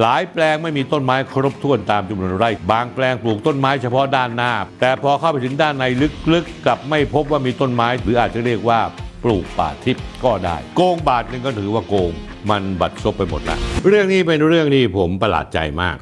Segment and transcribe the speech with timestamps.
[0.00, 5.84] หลายแปลงไม่มีต้นไม้ครบถ้วนตามจำนวนไร่ บางแปลงปลูกต้นไม้เฉพาะด้านหน้า แต่พอเข้าไปถึงด้านใน
[6.32, 8.80] ลึกๆกลับไม่พบว่ามีต้นไม้ หรืออาจจะเรียกว่า
[9.24, 12.10] ปลูกป่าทิพย์ก็ได้ โกงบาทหนึ่งก็ถือว่าโกง
[12.50, 13.56] มันบัดซบไปหมดละ
[13.88, 15.96] เรื่องนี้เป็นเรื่องที่ผมประหลาดใจมาก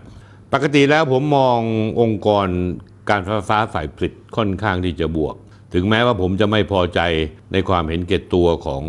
[0.52, 1.58] ปกติแล้วผมมอง
[2.00, 2.46] องค์กร
[3.10, 5.34] การไฟฟ้าฝ่ายผลิตค่อนข้างที่จะบวก
[5.74, 7.00] ถึงแม้ว่าผมจะไม่พอใจ
[7.52, 8.82] ในความเห็นแก่ตัวของ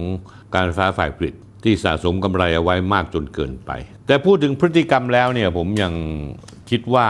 [0.55, 1.33] การไฟฟ้าฝ่ายผลิต
[1.63, 3.71] ที่สะสมกำไรเอาไว้มากจนเกินไป
[4.07, 5.93] แต่พูดถึงพฤติกรรมแล้วเนี่ยผมยัง
[6.69, 7.07] คิดว่า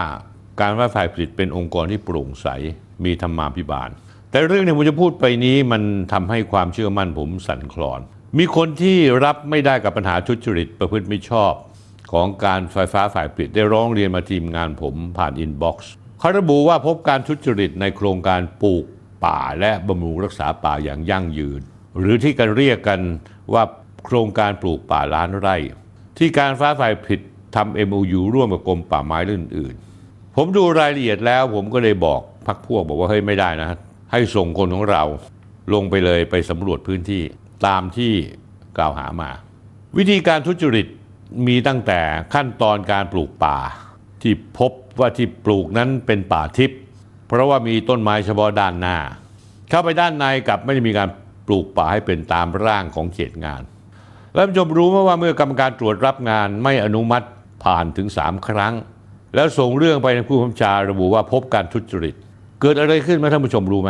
[0.62, 2.48] การไฟฟ้าฝ่ายผลิตเป็นองค์กรที่โปร่งใส
[3.06, 3.90] มีธรรมาภิบาล
[4.32, 8.00] แต่เรื่องที่ผมจะพูดไปนี้มันทำให้ความเชื่อมั่นผมสั่นคลอน
[8.38, 11.54] มีคนที่รับไม่ได้กับปัญหาทุจริตประพฤติไม่ชอบ
[12.12, 18.86] ของการไฟฟ้าฝ่ายผลิตได้ร้องเรียนมาทีมงานผมผ่านอินบ็อกซ์เขาระบุว่าพบการทุจริตในโครงการปลูก
[19.26, 21.62] ป่าและบำรุงรักษาป่าอย่างยั่งยืน
[22.00, 23.02] หรือที่กันเรียกกัน
[23.54, 23.64] ว่า
[24.06, 25.58] โครงการปลูกป่าล้านไร่
[26.18, 27.20] ที่การฟ้าฝ่ายผลิต
[27.56, 29.76] ทำ MOU ร่วมกับกรมป่าไม้เรื่องอื่น
[30.36, 33.70] ผมดูรายละเอียดแล้ว ผมก็เลยบอกพักพวกบอกว่าเฮ้ยไม่ได้นะ
[34.12, 35.04] ให้ส่งคนของเรา
[35.74, 37.24] ลงไปเลยไปสำรวจพื้นที่
[37.68, 38.14] ตามที่
[38.78, 39.30] กล่าวหามา
[39.98, 40.88] วิธีการทุจริต
[41.48, 42.00] มีตั้งแต่
[42.34, 43.58] ขั้นตอนการปลูกป่า
[44.22, 46.80] ที่พบว่าที่ปลูกนั้นเป็นป่าทิพย์
[47.28, 48.98] เพราะว่ามีต้นไม้เฉพาะด้านหน้า
[49.70, 51.10] เข้าไปด้านในกลับไม่ได้มีการ
[51.48, 53.62] ปลูกป่าให้เป็นตามร่างของเขตงาน
[54.34, 57.26] แล้วผู้ชมรู้ไหมว่าเมื่อกรรมการตรวจรับงานไม่อนุมัติ
[57.64, 58.74] ผ่านถึง 3 ครั้ง
[59.36, 62.16] แล้วส่งเรื่องไปในผู้บัญชาระบุว่าพบการทุจริต
[62.62, 63.90] เกิดอะไรขึ้นไหมท่านผู้ชมรู้ไหม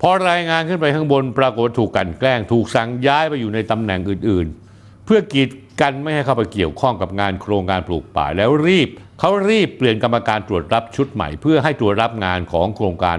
[0.00, 5.48] พอรายงานขึ้นไปข้างบนปรากฏถูกกันแกล้ง ถูกสั่งย้ายไปอยู่ในตำแหน่งอื่นๆ เพื่อกีด
[5.80, 8.88] กันไม่ให้เข้าไปเกี่ยวข้องกับงานโครงการปลูกป่า แล้วรีบ
[9.20, 13.18] เขารีบเปลี่ยนกรรมการตรวจรับชุดใหม่ เพื่อให้ตรวจรับงานของโครงการ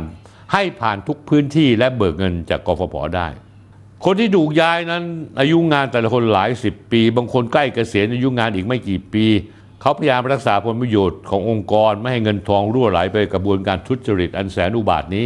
[0.53, 3.27] ให้ผ่านทุกพื้นที่และเบิกเงินจากกฟผได้
[4.05, 5.03] คนที่ถูกย้ายนั้น
[5.39, 9.25] อายุงานแต่ละคนหลายสิบปี บางคนใกล้เกษียณอายุงานอีกไม่กี่ปี
[9.81, 15.25] เขาพยายามรักษาผลประโยชน์ขององค์กร ไม่ให้เงินทองรั่วไหลไปกระบวนการทุจริตอันแสนอุบาทนี้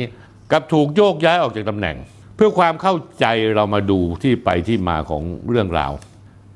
[0.52, 1.98] กับถูกโยกย้ายออกจากตำแหน่ง
[2.36, 3.26] เพื่อความเข้าใจ
[3.56, 5.92] เรามาดูที่ไปที่มาของเรื่องราว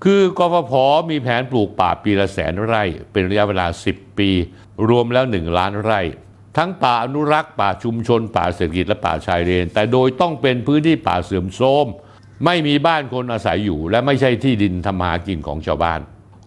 [0.03, 0.73] คือกฟผ
[1.09, 4.29] มีแผนปลูกป่าปีละแสนไร่ เป็นระยะเวลา 10 ปี
[4.89, 6.01] รวมแล้ว 1 ล้านไร่
[6.57, 11.87] ทั้งป่าอนุรักษ์ป่าชุมชน ป่าเศรษฐกิจและป่าชายเลนแต่โดยต้องเป็นพื้นที่ป่าเสื่อมโทรม
[12.45, 15.99] ไม่มีบ้านคนอาศัยอยู่ และไม่ใช่ที่ดินทำมหากินของชาวบ้าน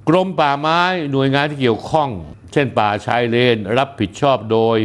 [0.08, 0.80] กรมป่าไม้
[1.12, 2.10] หน่วยงานที่เกี่ยวข้อง
[2.52, 4.78] เช่นป่าชายเลน รับผิดชอบโดย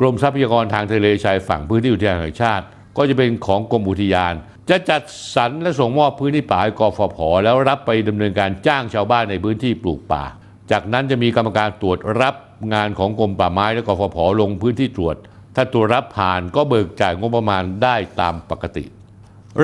[0.00, 2.64] กรมทรัพยากรทางทะเลชายฝั่งพื้นที่อุทยานแห่งชาติ
[2.96, 4.34] ก็จะเป็นของกรมอุทยาน
[4.70, 5.02] จะจัด
[5.36, 10.24] สรรและส่งมอบพื้นที่ป่าให้กฟผแล้วรับไปดำเนินการจ้างชาวบ้านในพื้นที่ปลูกป่า
[10.70, 12.34] จากนั้นจะมีกรรมการตรวจรับ
[12.74, 15.16] งานของกรมป่าไม้และกฟผลงพื้นที่ตรวจ
[15.56, 18.84] ถ้าตรวจรับผ่านก็เบิกจ่ายงบประมาณได้ตามปกติ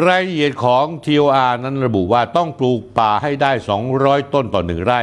[0.02, 3.52] รายละเอียดของ TOR นั้นระบุว่าต้องปลูกป่าให้ได้
[3.92, 5.00] 200 ต้นต่อหนึ่งไร่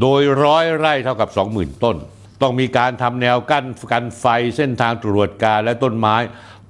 [0.00, 1.96] โดยร้อยไร่เท่ากับ 20,000 ต้น
[2.42, 4.24] ต้องมีการทำแนวกั้นกันไฟ
[4.56, 6.16] เส้นทางตรวจการและต้นไม้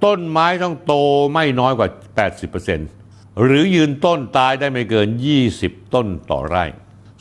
[0.05, 0.95] ต้นไม้ต้องโต
[1.33, 1.89] ไม่น้อยกว่า
[2.65, 5.09] 80%หรือยืนต้นตายได้ไม่เกิน
[5.53, 6.65] 20 ต้นต่อไร่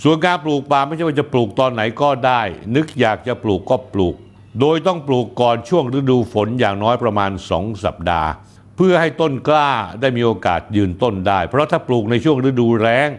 [0.04, 2.42] ส่วนการปลูกป่าไม่ใช่ว่าจะปลูกตอนไหนก็ได้
[2.76, 4.16] นึกอยากจะปลูกก็ปลูก
[4.60, 8.30] โดยต้องปลูกก่อนช่วงฤดูฝนอย่างน้อยประมาณ 2 สัปดาห์
[8.78, 9.70] เพื่อให้ต้นกล้า
[10.02, 13.10] ได้มีโอกาสยืนต้นได้ เพราะถ้าปลูกในช่วงฤดูแล้ง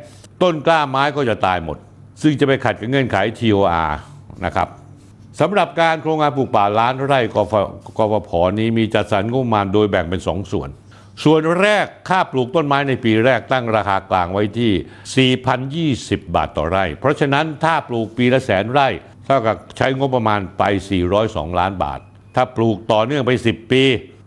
[0.43, 1.77] ต้นกล้าไม้ก็จะตายหมด
[2.22, 3.91] ซึ่งจะไปขัดกับเงื่อนไข TOR
[4.44, 4.69] นะครับ
[5.41, 7.55] สำหรับการโครงการปลูกป่าล้านไร่กฟ
[7.99, 10.69] กฟผนี้มีจัดสรรงบประมาณโดยแบ่งเป็น 2ส่วน
[11.25, 15.33] ส่วนแรกค่าปลูกต้นไม้ในปีแรกตั้งราคากลางไว้ที่
[15.99, 18.88] 4,020 บาทต่อไร่ เพราะฉะนั้นถ้าปลูกปีละแสนไร่
[19.25, 20.62] เท่ากับใช้งบประมาณไป
[21.12, 22.00] 402 ล้านบาท
[22.34, 23.83] ถ้าปลูกต่อเนื่องไป 10 ปี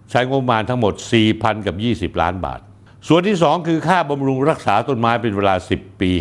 [0.10, 0.94] ใช้งบประมาณทั้งหมด
[1.30, 1.76] 4,000 กับ
[2.16, 2.60] 20 ล้านบาท
[3.08, 6.12] ส่วนที่ 2 คือค่าบำรุงรักษาต้นไม้เป็นเวลา 10 ปี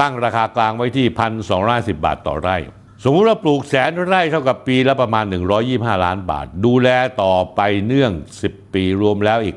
[0.00, 1.06] ตั้งราคากลางไว้ที่
[1.56, 2.56] 1,250บาทต่อไร่
[3.04, 5.24] สมมุติว่าปลูกแสนไร่เท่ากับปีละประมาณ
[5.64, 6.88] 125 ล้านบาท ดูแล
[7.22, 8.12] ต่อไปเนื่อง
[8.44, 9.56] 10 ปีรวมแล้วอีก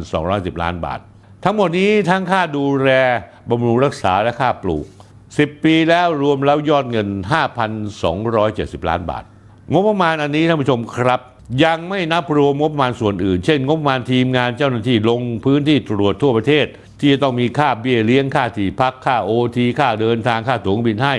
[0.00, 1.00] 1,210 ล้านบาท
[1.44, 2.90] ทั้งหมดนี้ทั้งค่าดูแล
[3.50, 4.86] บำรุงรักษาและค่าปลูก
[5.24, 7.08] 10 ปีแล้วรวมแล้วยอดเงิน
[8.18, 9.24] 5,270 ล้านบาท
[9.72, 11.20] งบประมาณอันนี้ท่านผู้ชมครับ
[11.64, 16.66] ยังไม่นับรวมงบประมาณส่วนอื่น เช่น งบประมาณทีมงานเจ้าหน้าที่ลงพื้นที่ตรวจทั่วประเทศ
[17.00, 21.14] ที่จะต้องมีค่าเบี้ยเลี้ยงค่าที่พักค่าโอทีค่าเดินทางค่าตั๋วเครื่องบินให้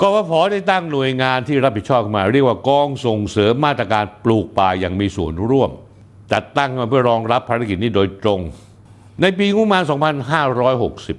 [0.00, 5.70] กฟผได้ตั้งหน่วยงานที่รับผิดชอบมา เรียกว่ากองส่งเสริมมาตรการปลูกป่าอย่างมีส่วนร่วม
[6.32, 8.40] จัดตั้งมาเพื่อรองรับภารกิจนี้โดยตรง
[9.20, 9.82] ในปีงบประมาณ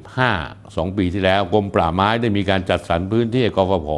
[0.05, 3.89] 2565 2 ปีที่แล้วกรมป่าไม้ได้มีการจัดสรรพื้นที่กฟผ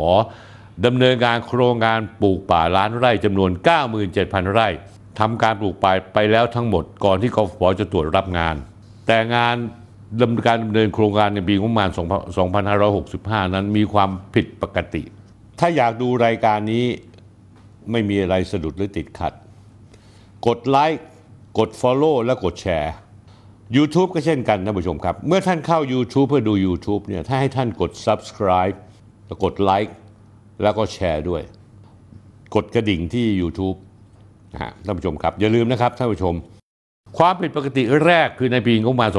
[0.86, 3.52] ดำเนินการโครงการปลูกป่าล้านไร่จำนวน
[4.04, 4.68] 97,000 ไร่
[5.20, 8.56] ทำการปลูกป่าไปแล้วทั้งหมดก่อนที่กฟผจะตรวจรับงาน
[9.08, 9.56] แต่งาน
[10.22, 11.90] ดำเนินการดำเนินโครงการในปีงบประมาณ
[12.72, 15.04] 2565 นั้นมีความผิดปกติ
[15.60, 16.86] ถ้าอยากดูรายการนี้
[17.92, 19.34] ไม่มีอะไรสะดุดหรือติดขัด
[20.48, 21.04] กดไลค์
[21.60, 22.94] กด Follow และกดแชร์
[23.76, 28.76] YouTube ก็เช่นกันท่านผู้ชมครับ เมื่อท่านเข้า YouTube เพื่อดู YouTube เนี่ยถ้าให้ท่านกด Subscribe
[29.26, 29.96] แล้วกดไลค์
[30.62, 31.42] แล้วก็แชร์ด้วย
[32.56, 33.78] กดกระดิ่งที่ YouTube
[34.54, 36.36] นะฮะท่านผู้ชมครับ อย่าลืมนะครับท่านผู้ชม
[37.18, 39.10] ความผิดปกติแรกคือในปีงบประมาณ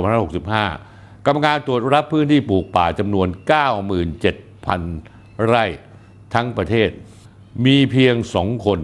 [0.59, 3.29] 2565 กรรมการตรวจรับพื้นที่ปลูกป่าจำนวน
[4.75, 5.65] 97,000 ไร่
[6.35, 6.91] ทั้งประเทศ
[7.67, 8.79] มีเพียงสองคน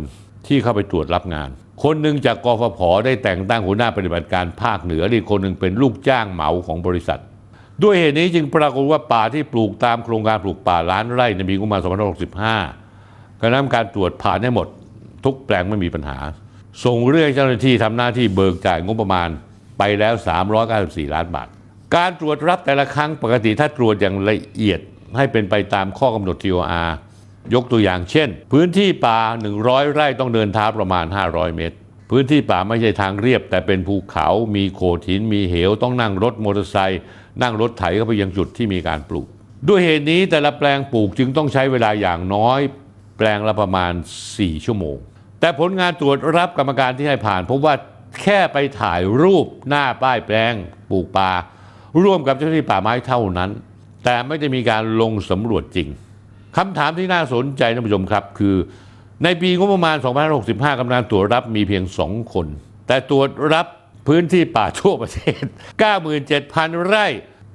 [0.47, 1.51] ที่เข้าไปตรวจรับงาน
[1.83, 7.21] คนหนึ่งจากกฟผได้แต่งตั้งหัวหน้าปฏิบัติการภาคเหนืออีกคนหนึ่งเป็นลูกจ้างเหมาของบริษัท
[7.83, 11.81] ด้วยเหตุนี้จึงปรากฏว่าป่าที่ปลูกตามโครงการปลูกป่าล้านไร่ในปีงบประมาณ
[12.61, 14.67] 2565คณะกรรมการตรวจผ่านให้หมด
[15.25, 16.19] ทุกแปลงไม่มีปัญหา
[16.85, 19.29] ส่งเรื่องเจ้าหน้าที่ทำหน้าที่เบิกจ่ายงบประมาณ
[19.79, 20.15] ไปแล้ว
[20.65, 21.49] 394 ล้านบาท
[21.97, 24.81] การตรวจรับแต่ละครั้งปกติถ้าตรวจอย่างละเอียด
[25.17, 26.91] ให้เป็นไปตามข้อกำหนด TOR
[27.55, 29.19] ยกตัวอย่างเช่น พื้นที่ป่า
[29.59, 31.77] 100 ไร่ต้องเดินเท้าประมาณ 500 เมตร
[32.11, 34.27] พื้นที่ป่าไม่ใช่ทางเรียบ แต่เป็นภูเขา
[34.57, 37.03] มีโขดหิน มีเหว ต้องนั่งรถมอเตอร์ไซค์
[37.43, 39.29] นั่งรถไถเข้าไปยังจุดที่มีการปลูก
[39.69, 42.61] ด้วยเหตุนี้แต่ละแปลงปลูกจึงต้องใช้เวลาอย่างน้อย
[43.19, 43.93] แปลงละประมาณ
[44.29, 44.97] 4 ชั่วโมง
[45.41, 47.75] แต่ผลงานตรวจรับกรรมการที่ให้ผ่านพบว่า
[48.23, 50.55] แค่ไปถ่ายรูปหน้าป้ายแปลง
[50.91, 51.33] ปลูกป่า
[52.03, 53.51] ร่วมกับเจ้าหน้าที่ป่าไม้เท่านั้น
[54.05, 55.89] แต่ไม่ได้มีการลงสำรวจจริง
[56.57, 58.57] คำถามที่น่าสนใจท่านผู้ชมครับคือ
[59.25, 59.97] ในปีงบประมาณ
[60.39, 62.47] 2565กำลังตรวจรับมีเพียง 2 คน
[62.87, 63.67] แต่ตรวจรับ
[64.07, 65.45] พื้นที่ป่าทั่วประเทศ
[66.15, 67.07] 97,000 ไร่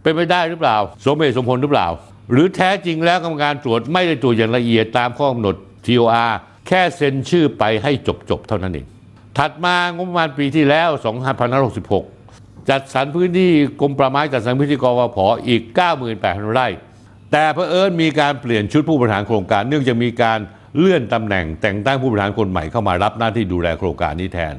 [0.01, 1.87] เป็นไปได้หรือเปล่า สมเหตุสมผลหรือเปล่า
[2.31, 5.55] หรือแท้จริงแล้วกรรมการตรวจไม่ได้ตรวจอย่างละเอียดตามข้อกำหนด
[5.85, 6.31] TOR
[6.67, 7.91] แค่เซ็นชื่อไปให้
[8.29, 8.85] จบๆเท่านั้นเอง
[9.37, 10.89] ถัดมางบประมาณปีที่แล้ว
[11.59, 15.61] 2566 จัดสรรพื้นที่กรมป่าไม้จัดสรรพื้นที่กวพออีก
[16.07, 16.67] 98,000 ไร่
[17.31, 20.39] แต่เผอิญมีการเปลี่ยนชุดผู้บริหารโครงการ เนื่องจากมีการ
[20.77, 24.55] เลื่อนตำแหน่งแต่งตั้งผู้บริหารคนใหม่เข้ามารับหน้าที่ดูแลโครงการนี้แทน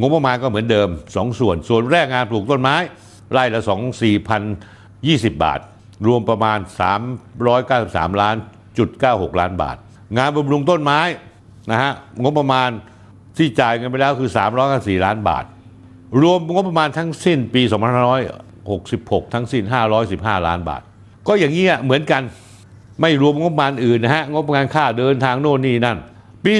[0.00, 2.76] งบประมาณก็เหมือนเดิม 2 ส่วน ส่วนแรกงานปลูกต้นไม้
[3.32, 3.70] ไร่ละ 2
[4.52, 5.60] 4,020 บาท
[6.06, 6.58] รวมประมาณ
[7.40, 8.36] 393 ล้าน
[8.78, 9.76] จุด96 ล้านบาท
[10.16, 11.00] งานบำรุงต้นไม้
[11.70, 11.92] นะฮะ
[12.22, 12.70] งบประมาณ
[13.36, 14.30] ที่จ่ายเงินไปแล้วคือ
[14.66, 15.44] 394 ล้านบาท
[16.22, 17.62] รวมงบประมาณทั้งสิ้นปี
[18.48, 19.62] 2566 ทั้งสิ้น
[20.04, 20.82] 515 ล้านบาท
[21.26, 22.22] ก็อย่างนี้เหมือนกัน
[23.00, 25.98] ไม่รวมงบประมาณอื่นนะฮะงบประมาณค่าเดินทางโน่นนี่นั่น
[26.48, 26.54] ปี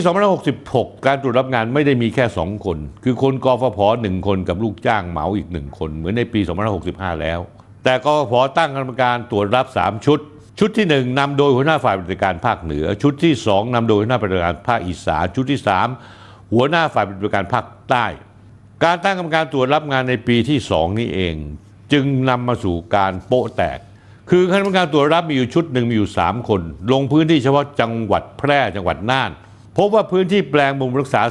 [0.50, 6.40] 2566 การตรวจรับงานไม่ได้มีแค่ 2 คน คือคนกฟผหนึ่งคนกับลูกจ้างเหมาอีกหนึ่งคน เหมือนในปี
[6.80, 7.40] 2565 แล้ว
[7.84, 10.18] แต่กฟผตั้งกรรมการตรวจรับ 3 ชุด
[10.58, 15.60] ชุดที่ 1นำโดยหัวหน้าฝ่ายปฏิบัติการภาคเหนือ ชุดที่ 2นำโดยหัวหน้าปฏิบัติการภาคอีสานชุดที่
[16.06, 18.06] 3 หัวหน้าฝ่ายปฏิบัติการภาคใต้
[18.84, 21.34] การตั้งกรรมการตรวจรับงานในปีที่ 2 นี้เอง
[21.92, 23.78] จึงนำมาสู่การโป๊ะแตก
[24.30, 26.60] คือคณะกรรมการตรวจรับมีอยู่ชุดหนึ่งมีอยู่ 3 คน
[26.92, 29.30] ลงพื้นที่เฉพาะจังหวัดแพร่จังหวัดน่าน
[29.76, 31.22] พบว่าพื้นที่แปลงบุงรักษา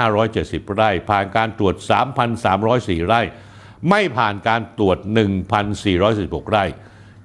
[0.00, 1.74] 4,570 ไร่ ผ่านการตรวจ
[2.42, 3.20] 3,304 ไร่
[3.90, 4.98] ไม่ผ่านการตรวจ
[5.74, 6.64] 1,416 ไร่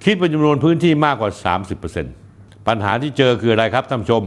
[0.03, 1.31] คิดเป็นจำนวนพื้นที่มากกว่า
[1.99, 4.23] 30%ปัญหาที่เจอคืออะไรครับท่านผู้ชม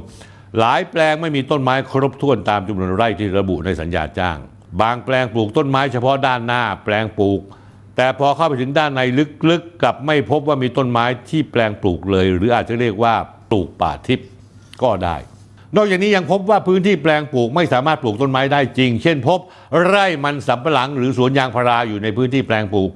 [0.59, 4.39] หลายแปลงไม่มีต้นไม้ครบถ้วนตามจำนวนไร่ที่ระบุในสัญญาจ้าง
[4.81, 7.41] บางแปลงปลูกต้นไม้เฉพาะด้านหน้า แปลงปลูก
[7.97, 9.01] แต่พอเข้าไปถึงด้านใน
[9.51, 13.15] ลึกๆกลับไม่พบว่ามีต้นไม้ที่แปลงปลูกเลย หรืออาจจะเรียกว่า
[13.51, 14.29] ปลูกป่าทิพย์
[14.83, 15.17] ก็ได้
[15.77, 19.39] นอกจากนี้ยังพบว่าพื้นที่แปลงปลูกไม่สามารถปลูกต้นไม้ได้จริง เช่นพบ
[19.87, 22.91] ไร่มันสำปะหลังหรือสวนยางพาราอยู่ในพื้นที่แปลงปลูก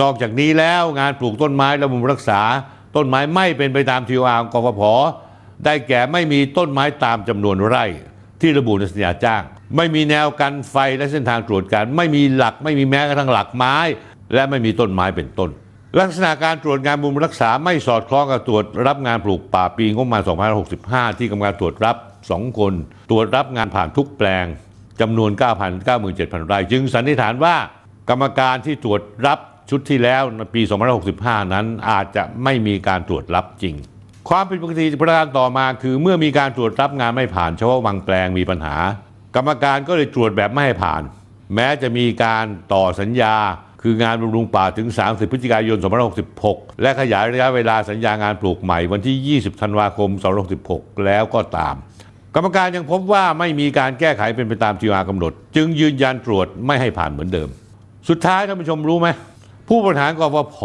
[0.00, 2.40] นอกจากนี้แล้วงานปลูกต้นไม้และบำรุงรักษา
[2.96, 4.82] ต้นไม้ไม่เป็นไปตามทีวางกฟผ
[5.64, 7.84] ได้แก่ไม่มีต้นไม้ตามจำนวนไร่
[8.40, 9.42] ที่ระบุในสัญญาจ้าง
[9.76, 13.76] ไม่มีแนวกันไฟและเส้นทางตรวจการ ไม่มีหลักไม่มีแม้กระทั่งหลักไม้
[14.34, 15.50] และไม่มีต้นไม้เป็นต้น
[16.00, 20.22] ลักษณะการตรวจงานบำรุงรักษาไม่สอดคล้องกับตรวจรับงานปลูกป่าปีงบประมาณ
[20.70, 21.96] 2565 ที่กรรมการตรวจรับ
[22.32, 22.72] 2 คน
[23.10, 24.46] ตรวจรับงานผ่านทุกแปลง
[25.00, 25.30] จำนวน
[25.88, 27.56] 9,97,000 ไร่ จึงสันนิษฐานว่า
[28.10, 29.38] กรรมการที่ตรวจรับ
[29.70, 30.62] ชุดที่แล้วในปี
[31.02, 33.74] 2565 นั้นอาจจะไม่มีการตรวจรับจริง
[34.28, 38.76] ความผิดปกติประการต่อมาคือเมื่อมีการตรวจรับงานไม่ผ่านเฉพาะบางแปลงมีปัญหา
[39.36, 41.02] กรรมการก็เลยตรวจแบบไม่ให้ผ่าน
[41.54, 43.36] แม้จะมีการต่อสัญญา
[43.82, 45.78] คืองานบำรุงป่าถึง 30 พฤศจิกายน
[46.30, 50.10] 2566 และขยายระยะเวลาสัญญางานปลูกใหม่วันที่ 20 ธันวาคม
[50.56, 51.74] 2566 แล้วก็ตาม
[52.34, 57.48] กรรมการยังพบว่าไม่มีการแก้ไขเป็นไปตามทีวากำหนด จึงยืนยันตรวจไม่ให้ผ่านเหมือนเดิม
[58.08, 59.08] สุดท้ายท่านผู้ชมรู้ไหม
[59.68, 60.58] ผู้บริหารกฟผ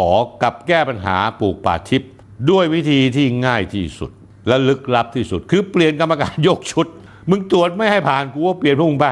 [0.43, 2.11] กับแก้ปัญหาปลูกป่าทิพย์
[2.51, 4.11] ด้วยวิธีที่ง่ายที่สุด
[4.47, 6.85] และลึกลับที่สุด คือเปลี่ยนกรรมการยกชุด
[7.29, 9.07] มึงตรวจไม่ให้ผ่านกูว่าเปลี่ยนพวกมึงไป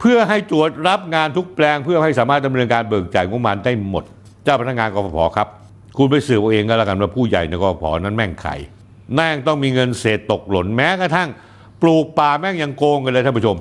[0.00, 4.04] เพื่อให้ตรวจรับงานทุกแปลง เพื่อให้สามารถดำเนินการเบิกจ่ายงบประมาณได้หมด
[4.44, 5.48] เจ้าพนักงานกฟผครับ
[5.96, 8.50] คุณไปสืบเอาเองก็แล้วกันว่าผู้ใหญ่ในกฟผนั้นแม่งใคร
[9.14, 11.28] แม่งต้องมีเงินเศษตกหล่นแม้กระทั่ง
[11.82, 13.56] ปลูกป่าแม่งยังโกงกันเลยท่านผู้ชม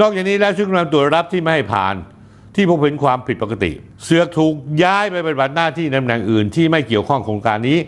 [0.00, 1.94] นอกจากนี้แล้วชุดกำลังตรวจรับที่ไม่ให้ผ่าน
[2.54, 3.70] ที่พบเห็นความผิดปกติ
[4.04, 7.78] เสือกถูกย้ายไปปฏิบัติหน้าที่ในตำแหน่งอื่น ที่ไม่เกี่ยวข้องโครงการนี้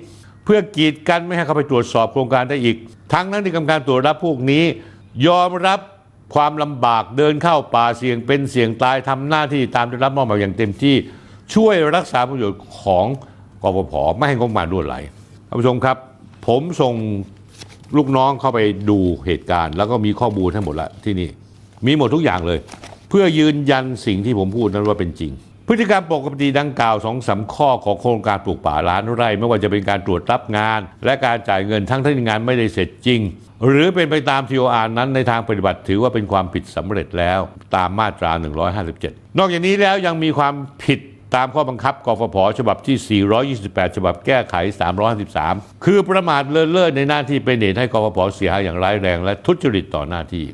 [0.45, 2.77] เพื่อกีดกันไม่ให้เข้าไปตรวจสอบโครงการได้อีก
[3.13, 4.65] ทั้งนั้นที่กรรมการตรวจรับพวกนี้
[5.27, 5.81] ยอมรับ
[6.35, 10.97] ความลำบากเดินเข้าป่าเสี่ยงเป็นเสี่ยงตายทำหน้าที่ตามได้รับมอบหมายอย่างเต็มที่
[11.55, 13.07] ช่วยรักษาประโยชน์ของ
[13.63, 14.97] กปภไม่ให้งบประมาณรั่วไหล
[15.49, 15.97] ท่านผู้ชมครับ
[16.47, 16.95] ผมส่ง
[17.97, 21.29] ลูกน้องเข้าไปดูเหตุการณ์ แล้วก็มีข้อมูลทั้งหมดล้วที่นี่
[21.87, 22.59] มีหมดทุกอย่างเลย
[23.09, 25.33] เพื่อยืนยันสิ่งที่ผมพูดนั้นว่าเป็นจริง
[25.69, 33.21] พฤติกรรมปกติดังกล่าวสองสามข้อของโครงการปลูกป่าล้านไร่ ไม่ว่าจะเป็นการตรวจรับงาน และการจ่ายเงินทั้งที่งานไม่ได้เสร็จจริง
[33.67, 37.41] หรือเป็นไปตาม TOR นั้นในทางปฏิบัติถือว่าเป็นความผิดสำเร็จแล้ว
[37.77, 38.31] ตามมาตรา
[38.85, 41.01] 157 นอกจากนี้แล้วยังมีความผิด
[41.37, 43.23] ตามข้อบังคับกฟผฉบับที่
[43.65, 44.55] 428 ฉบับแก้ไข
[45.21, 50.45] 353 คือประมาทเลินเล่อในหน้าที่เป็นเหตุให้กฟผเสียหายอย่างร้ายแรง และทุจริตต่อหน้าที่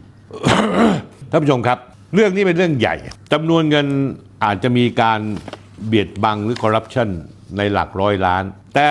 [1.31, 1.79] ท่านผู้ชมครับ
[2.15, 2.97] เรื่องนี้เป็นเรื่องใหญ่
[3.33, 3.87] จำนวนเงิน
[4.45, 5.21] อาจจะมีการ
[5.87, 7.09] เบียดบังหรือคอร์รัปชัน
[7.57, 8.89] ในหลักร้อยล้าน แต่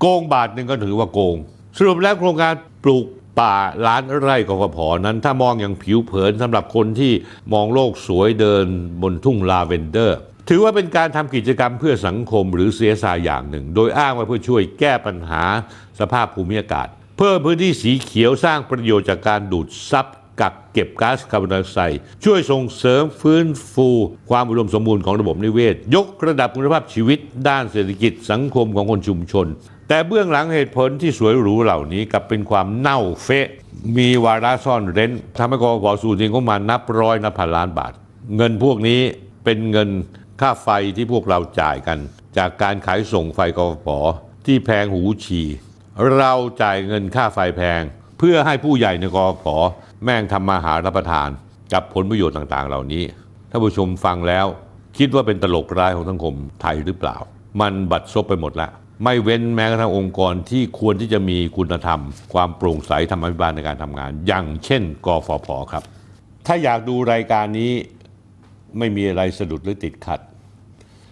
[0.00, 1.36] โกงบาทหนึ่งก็ถือว่าโกง
[1.78, 3.06] สรุปแล้วโครงการปลูก
[3.40, 3.54] ป่า
[3.86, 7.12] ล้านไร่กกพนั้นถ้ามองอย่างผิวเผินสำหรับคนที่
[7.52, 8.66] มองโลกสวยเดิน
[9.02, 15.44] บนทุ่งลาเวนเดอร์ ถือว่าเป็นการทำกิจกรรมเพื่อสังคมหรือเสียสาอย่างหนึ่ง โดยอ้างว่าเพื่อช่วยแก้ปัญหา
[16.00, 20.06] สภาพภูมิอากาศ เพิ่มพื้นที่สีเขียวสร้างประโยชน์จากการดูดซับ
[20.40, 23.88] กักเก็บก๊าซคาร์บอนไดออกไซด์ช่วยส่งเสริมฟื้นฟู
[24.30, 27.18] ความอุดมสมบูรณ์ของระบบนิเวศ ยกระดับคุณภาพชีวิต
[27.48, 29.46] ด้านเศรษฐกิจสังคมของคนชุมชน
[29.88, 33.48] แต่เบื้องหลังเหตุผลที่สวยหรูเหล่านี้กลับเป็นความเน่าเฟะ
[33.96, 37.92] มีวาระซ่อนเร้นทำให้กฟผสูญเงินงบประมานับร้อยนับพันล้านบาท
[38.36, 39.00] เงินพวกนี้
[39.44, 39.88] เป็นเงิน
[40.42, 41.98] ค่าไฟที่พวกเราจ่ายกัน
[42.38, 43.88] จากการขายส่งไฟกฟผ
[44.46, 45.46] ที่แพงหูฉี่
[46.16, 46.32] เรา
[46.62, 47.82] จ่ายเงินค่าไฟแพง
[48.18, 49.44] เพื่อให้ผู้ใหญ่ในกอพ
[50.04, 51.28] แม่งทำมาหารับประทาน
[51.72, 53.04] กับผลประโยชน์ต่างๆ เหล่านี้
[53.50, 54.46] ท่านผู้ชมฟังแล้ว
[54.98, 57.16] คิดว่าเป็นตลกร้ายของสังคมไทยหรือเปล่า
[57.60, 58.68] มันบัดซบไปหมดละ
[59.04, 62.00] ไม่เว้นแม้กระทั่งองค์กรที่ควรที่จะมีคุณธรรม
[62.32, 65.82] ความโปร่งใสธรรมวิบาลในการทำงาน อย่างเช่นกฟผครับ
[66.46, 67.72] ถ้าอยากดูรายการนี้
[68.78, 70.20] ไม่มีอะไรสะดุดหรือติดขัด